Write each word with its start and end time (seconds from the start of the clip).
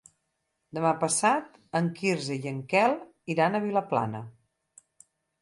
Demà 0.77 0.93
passat 1.03 1.59
en 1.81 1.89
Quirze 1.99 2.39
i 2.39 2.49
en 2.53 2.65
Quel 2.73 2.97
iran 3.35 3.53
a 3.53 3.63
Vilaplana. 3.69 4.25